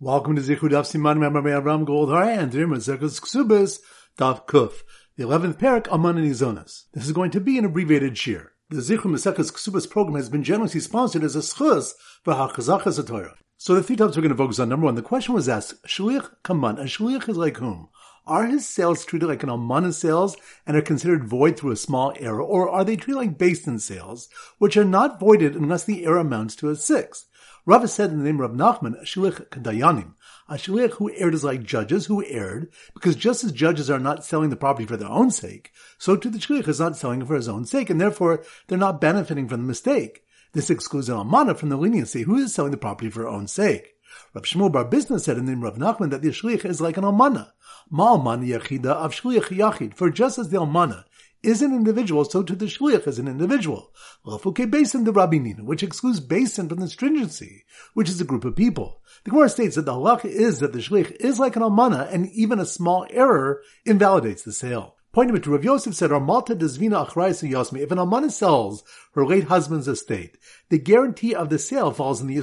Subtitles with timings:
[0.00, 3.80] Welcome to Zichud Daf Siman Avram Goldhar and Zirkas Ksubis
[4.16, 4.84] Daf Kuf,
[5.16, 6.84] the eleventh parak Aman and Izonas.
[6.92, 8.52] This is going to be an abbreviated shir.
[8.70, 13.34] The Zichud Masekas Ksubis program has been generously sponsored as a schus for Hakazachas Torah.
[13.56, 14.68] So the three topics we're going to focus on.
[14.68, 16.78] Number one, the question was asked: Shliach Kaman.
[16.78, 17.88] A shliach is like whom?
[18.24, 22.14] Are his sales treated like an almana sales and are considered void through a small
[22.20, 24.28] error, or are they treated like based in sales,
[24.58, 27.24] which are not voided unless the error amounts to a six?
[27.68, 30.14] Rava said in the name of Rav Nachman, Ashlich Kadayanim.
[30.48, 34.48] Ashlich who erred is like judges who erred, because just as judges are not selling
[34.48, 37.34] the property for their own sake, so too the Shlich is not selling it for
[37.34, 40.24] his own sake, and therefore they're not benefiting from the mistake.
[40.54, 43.46] This excludes an Almana from the leniency who is selling the property for her own
[43.46, 43.96] sake.
[44.32, 46.80] Rav Shmuel Bar Bisna said in the name of Rav Nachman that the Shlich is
[46.80, 47.50] like an Almana.
[47.92, 51.04] Ma'alman Yachida of Shlich Yachid, for just as the Almana
[51.42, 53.92] is an individual, so to the shliach is an individual.
[54.26, 57.64] Lafuke basin the rabbinin, which excludes basin from the stringency,
[57.94, 59.02] which is a group of people.
[59.24, 62.28] The Gemara states that the halacha is that the shliach is like an almana, and
[62.30, 64.96] even a small error invalidates the sale.
[65.12, 67.80] Pointing to Rav Yosef said, Armalta desvina achrayis yosmi.
[67.80, 70.36] If an almana sells her late husband's estate,
[70.68, 72.36] the guarantee of the sale falls in the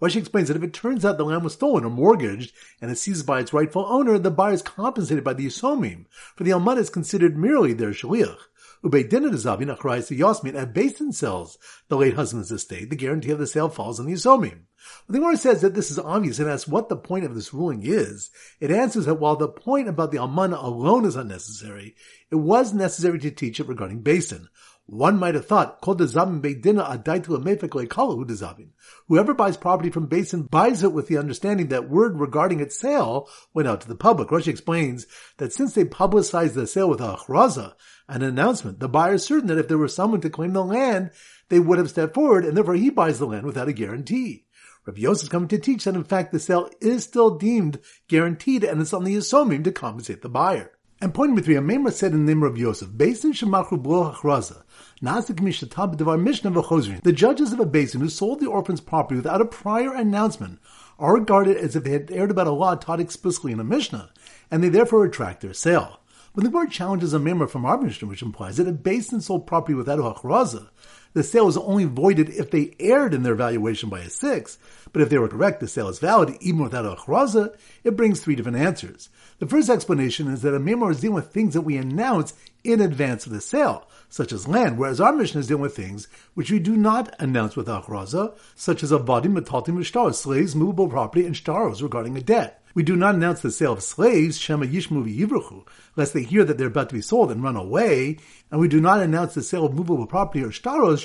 [0.00, 3.02] Rashi explains that if it turns out the land was stolen or mortgaged and is
[3.02, 6.78] seized by its rightful owner, the buyer is compensated by the Yisomim, for the Almana
[6.78, 8.38] is considered merely their shaliach.
[8.82, 13.30] Ubeidinah Zavin achrayis the Yasmin and Basin in sells the late husband's estate, the guarantee
[13.30, 14.60] of the sale falls on the Yisomim.
[15.06, 17.82] The Gemara says that this is obvious and asks what the point of this ruling
[17.82, 18.30] is.
[18.58, 21.94] It answers that while the point about the Almana alone is unnecessary,
[22.30, 24.48] it was necessary to teach it regarding Basin.
[24.92, 25.78] One might have thought.
[25.84, 26.04] Whoever
[29.34, 33.68] buys property from Basin buys it with the understanding that word regarding its sale went
[33.68, 34.30] out to the public.
[34.30, 37.74] Rashi explains that since they publicized the sale with a achraza,
[38.08, 41.12] an announcement, the buyer is certain that if there were someone to claim the land,
[41.50, 44.46] they would have stepped forward, and therefore he buys the land without a guarantee.
[44.86, 48.64] Rav Yosef is coming to teach that in fact the sale is still deemed guaranteed,
[48.64, 50.72] and it's on the Yisomim to compensate the buyer.
[51.02, 54.12] And point number three, a Memra said in the name of Yosef, Basin Shemachru Blo
[54.12, 54.64] Hachraza,
[57.02, 60.58] the judges of a basin who sold the orphan's property without a prior announcement
[60.98, 64.10] are regarded as if they had erred about a law taught explicitly in a Mishnah,
[64.50, 66.00] and they therefore retract their sale.
[66.34, 69.46] When the word challenges a Memra from our Mishnah, which implies that a basin sold
[69.46, 70.68] property without a hachraza,
[71.12, 74.58] the sale is only voided if they erred in their valuation by a six,
[74.92, 77.54] but if they were correct, the sale is valid even without a chraza,
[77.84, 79.08] it brings three different answers.
[79.38, 82.80] The first explanation is that a Memra is dealing with things that we announce in
[82.80, 86.50] advance of the sale, such as land, whereas our Mishnah is dealing with things which
[86.50, 91.34] we do not announce with achraza, such as avadim, metaltim, and slaves, movable property, and
[91.34, 92.62] shtaros regarding a debt.
[92.72, 95.66] We do not announce the sale of slaves, Shema Yishmu Yivruchu,
[95.96, 98.18] lest they hear that they're about to be sold and run away,
[98.50, 100.99] and we do not announce the sale of movable property or shtaros,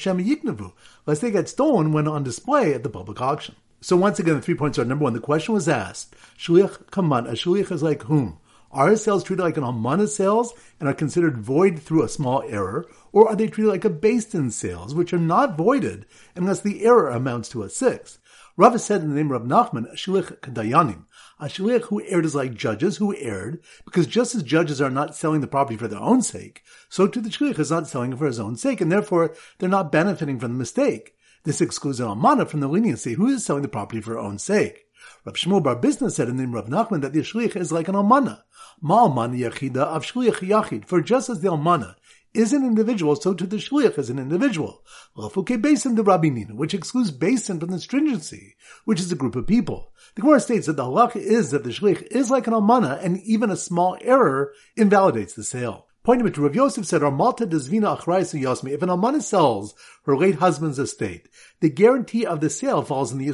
[1.06, 3.56] Lest they get stolen when on display at the public auction.
[3.82, 7.28] So once again, the three points are number one, the question was asked, Shliach Kaman,
[7.28, 8.40] a Shliach is like whom?
[8.72, 12.86] Are sales treated like an almana sales and are considered void through a small error,
[13.14, 16.84] or are they treated like a based in sales, which are not voided unless the
[16.84, 18.18] error amounts to a six?
[18.58, 21.04] Rava said in the name of Rav Nachman, Ashlich Kadayanim.
[21.42, 25.14] A shliach who erred is like judges who erred, because just as judges are not
[25.14, 28.18] selling the property for their own sake, so too the shliach is not selling it
[28.18, 31.16] for his own sake, and therefore they're not benefiting from the mistake.
[31.44, 34.40] This excludes an almana from the leniency who is selling the property for her own
[34.40, 34.86] sake.
[35.26, 37.74] Rav Shmuel Bar Bisna said in the name of Rav Nachman that the shliach is
[37.74, 38.44] like an almana.
[38.82, 40.86] Ma'alman yachida of shliach yachid.
[40.86, 41.96] For just as the almana
[42.36, 44.84] is an individual, so to the shliach is an individual.
[45.16, 49.94] Basin the rabbinin, which excludes basin from the stringency, which is a group of people.
[50.16, 53.20] The Gemara states that the halacha is that the shlich is like an almana, and
[53.22, 55.88] even a small error invalidates the sale.
[56.04, 58.74] Pointing to Rav Yosef said, Armalta desvina achrayis yosmi.
[58.74, 59.74] If an almana sells
[60.04, 61.30] her late husband's estate,
[61.62, 63.28] the guarantee of the sale falls in the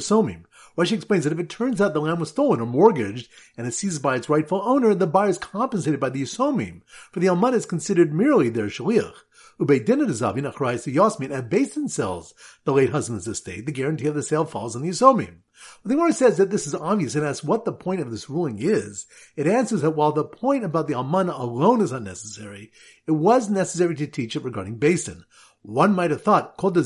[0.76, 0.84] yasomim.
[0.84, 3.78] Rashi explains that if it turns out the land was stolen or mortgaged and is
[3.78, 7.54] seized by its rightful owner, the buyer is compensated by the Yisomim, for the Almana
[7.54, 9.14] is considered merely their shaliach.
[9.60, 12.34] Ubeidinah Zavin achrayis the Yasmin and Basin sells
[12.64, 15.36] the late husband's estate, the guarantee of the sale falls on the Yisomim.
[15.84, 18.58] The Gemara says that this is obvious and asks what the point of this ruling
[18.58, 19.06] is.
[19.36, 22.72] It answers that while the point about the Almana alone is unnecessary,
[23.06, 25.24] it was necessary to teach it regarding Basin.
[25.64, 26.56] One might have thought.
[26.60, 26.82] Whoever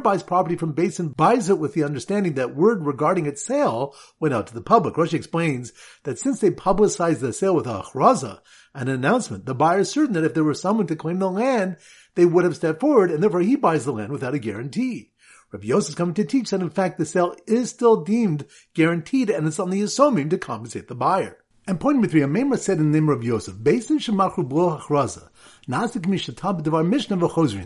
[0.00, 4.32] buys property from Basin buys it with the understanding that word regarding its sale went
[4.32, 4.94] out to the public.
[4.94, 8.40] Rashi explains that since they publicized the sale with a achraza,
[8.74, 11.76] an announcement, the buyer is certain that if there were someone to claim the land,
[12.14, 15.12] they would have stepped forward, and therefore he buys the land without a guarantee.
[15.52, 19.28] Rabbi Yosef is coming to teach that in fact the sale is still deemed guaranteed,
[19.28, 21.41] and it's on the to compensate the buyer.
[21.64, 24.78] And point number three, a Memra said in the name of Yosef, Basin Shemachu Blo
[24.78, 25.28] Hachraza,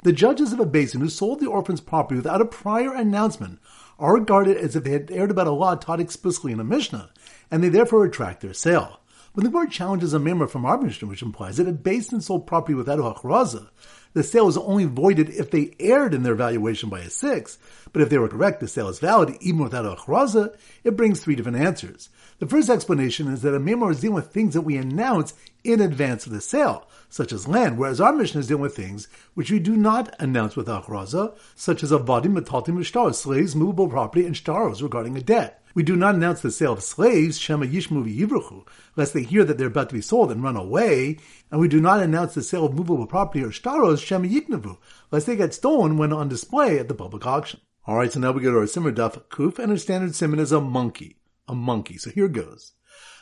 [0.02, 3.58] the judges of a basin who sold the orphan's property without a prior announcement
[3.98, 7.08] are regarded as if they had erred about a law taught explicitly in a Mishnah,
[7.50, 9.00] and they therefore retract their sale.
[9.37, 12.73] When the Gemara challenges a Memra from Mishnah, which implies that a basin sold property
[12.73, 13.69] without a hachraza,
[14.15, 17.59] the sale is only voided if they erred in their valuation by a six,
[17.93, 21.21] but if they were correct, the sale is valid even without a chraza, it brings
[21.21, 22.09] three different answers.
[22.38, 25.35] The first explanation is that a Memra is dealing with things that we announce
[25.65, 29.06] in advance of the sale, such as land, whereas our Mishnah is dealing with things
[29.35, 33.91] which we do not announce with achraza, such as a avadim, metaltim, shtaros, slaves, movable
[33.91, 35.62] property, and shtaros regarding a debt.
[35.76, 39.58] We do not announce the sale of slaves, Shema Yishmu Yivruchu, lest they hear that
[39.58, 41.19] they're about to be sold and run away,
[41.50, 44.78] and we do not announce the sale of movable property or shtaros, Shema Yiknavu,
[45.11, 47.61] lest they get stolen when on display at the public auction.
[47.87, 50.50] Alright, so now we go to our simmer daf kuf, and our standard simon is
[50.50, 51.19] a monkey.
[51.46, 51.99] A monkey.
[51.99, 52.72] So here goes.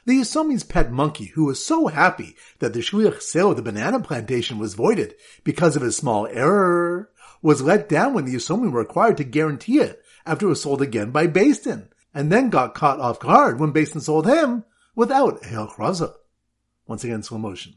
[0.06, 3.98] The Yosomi's pet monkey, who was so happy that the shliach sale of the banana
[3.98, 7.10] plantation was voided because of his small error,
[7.42, 10.80] was let down when the Yosomi were required to guarantee it after it was sold
[10.80, 14.64] again by Bastin and then got caught off guard when Basin sold him
[14.94, 16.14] without Hail Chraza.
[16.86, 17.74] Once again, slow motion.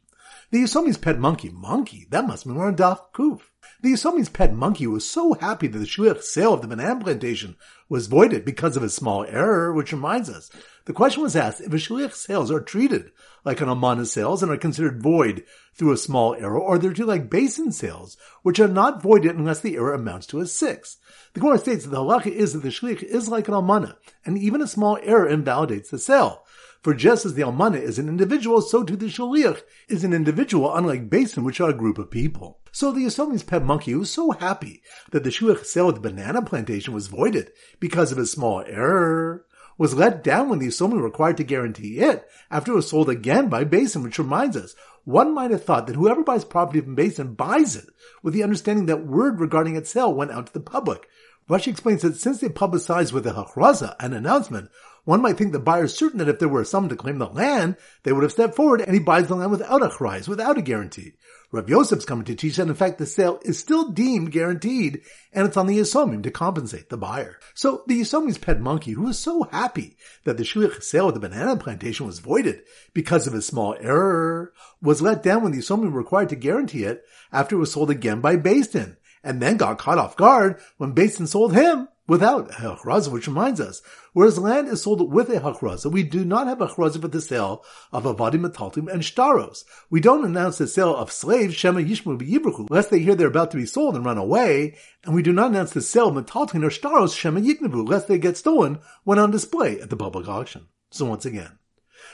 [0.49, 3.41] The Yosomi's pet monkey, monkey, that must be more Daf Kuf.
[3.81, 7.57] The Yosomi's pet monkey was so happy that the Shliach sale of the banana plantation
[7.89, 10.49] was voided because of a small error, which reminds us,
[10.85, 13.11] the question was asked if a Shliach sales are treated
[13.43, 15.43] like an almana sales and are considered void
[15.75, 19.59] through a small error, or they're treated like basin sales, which are not voided unless
[19.59, 20.97] the error amounts to a six.
[21.33, 24.37] The Gemara states that the halacha is that the shliach is like an almana, and
[24.37, 26.45] even a small error invalidates the sale.
[26.81, 30.73] For just as the almana is an individual, so too the shliach is an individual,
[30.73, 32.59] unlike basin, which are a group of people.
[32.71, 34.81] So the Yosomi's pet monkey was so happy
[35.11, 39.45] that the shliach sale of the banana plantation was voided because of a small error
[39.77, 43.47] was let down when the Yosomi required to guarantee it after it was sold again
[43.47, 47.33] by Basin, which reminds us, one might have thought that whoever buys property from Basin
[47.33, 47.85] buys it
[48.23, 51.07] with the understanding that word regarding its sale went out to the public.
[51.49, 54.69] Rashi explains that since they publicized with a hachraza, an announcement,
[55.07, 57.29] one might think the buyer is certain that if there were someone to claim the
[57.29, 60.57] land, they would have stepped forward and he buys the land without a chrais, without
[60.57, 61.13] a guarantee.
[61.49, 65.47] Rav Yosef's coming to teach that in fact the sale is still deemed guaranteed and
[65.47, 67.39] it's on the Yisomim to compensate the buyer.
[67.53, 69.95] So the Yisomim's pet monkey, who was so happy
[70.25, 72.63] that the shliach sale of the banana plantation was voided
[72.93, 74.51] because of a small error,
[74.81, 77.89] was let down when the Yisomim were required to guarantee it after it was sold
[77.89, 82.53] again by Din, and then got caught off guard when Din sold him without a
[82.53, 83.81] hachraza, which reminds us,
[84.13, 87.21] whereas land is sold with a hachraza, we do not have a hachraza for the
[87.21, 89.63] sale of avadim metaltim and shtaros.
[89.89, 93.51] We don't announce the sale of slaves, shema yishmu b'yibruchu, lest they hear they're about
[93.51, 94.75] to be sold and run away,
[95.05, 98.17] and we do not announce the sale of metaltim or shtaros, shema yiknavu, lest they
[98.17, 100.67] get stolen when on display at the public auction.
[100.89, 101.59] So once again,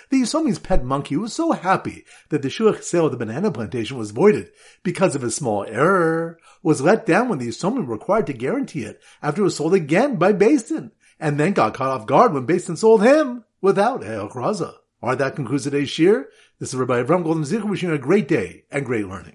[0.09, 3.97] the Yosomi's pet monkey was so happy that the shliach sale of the banana plantation
[3.97, 4.51] was voided
[4.83, 8.83] because of a small error, was let down when the Yosomi were required to guarantee
[8.83, 12.45] it after it was sold again by Basin, and then got caught off guard when
[12.45, 14.73] Basin sold him without Heil Kraza.
[15.01, 16.29] Alright, that concludes today's shir.
[16.59, 19.31] This is Rabbi Avram Golden Zichur wishing you a great day and great learning.